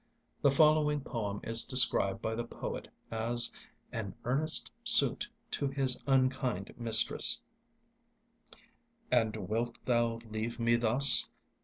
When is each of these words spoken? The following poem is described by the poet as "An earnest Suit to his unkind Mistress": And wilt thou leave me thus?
The 0.41 0.49
following 0.49 1.01
poem 1.01 1.41
is 1.43 1.63
described 1.63 2.23
by 2.23 2.33
the 2.33 2.43
poet 2.43 2.87
as 3.11 3.51
"An 3.91 4.15
earnest 4.25 4.71
Suit 4.83 5.27
to 5.51 5.67
his 5.67 6.01
unkind 6.07 6.73
Mistress": 6.75 7.39
And 9.11 9.37
wilt 9.37 9.77
thou 9.85 10.19
leave 10.27 10.59
me 10.59 10.75
thus? 10.75 11.29